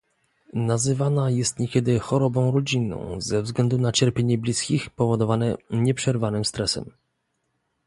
Nazywana 0.53 1.29
jest 1.29 1.59
niekiedy 1.59 1.99
chorobą 1.99 2.51
rodzinną 2.51 3.21
ze 3.21 3.41
względu 3.41 3.77
na 3.77 3.91
cierpienie 3.91 4.37
bliskich 4.37 4.89
powodowane 4.89 5.57
nieprzerwanym 5.69 6.45
stresem 6.45 6.91